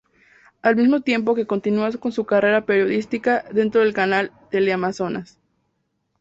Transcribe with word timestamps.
Al 0.63 0.75
mismo 0.77 1.01
tiempo 1.01 1.35
que 1.35 1.45
continua 1.45 1.91
con 1.91 2.11
su 2.11 2.25
carrera 2.25 2.65
periodística 2.65 3.45
dentro 3.51 3.81
del 3.81 3.93
canal 3.93 4.31
Teleamazonas. 4.49 5.37